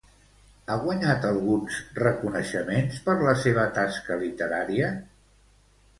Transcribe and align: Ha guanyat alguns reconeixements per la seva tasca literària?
Ha 0.67 0.77
guanyat 0.85 1.27
alguns 1.31 1.77
reconeixements 1.99 2.99
per 3.11 3.15
la 3.27 3.37
seva 3.45 3.67
tasca 3.79 4.21
literària? 4.27 4.91